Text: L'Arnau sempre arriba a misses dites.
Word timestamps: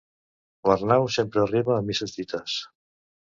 L'Arnau 0.69 1.03
sempre 1.17 1.43
arriba 1.43 1.75
a 1.77 1.85
misses 1.91 2.17
dites. 2.21 2.57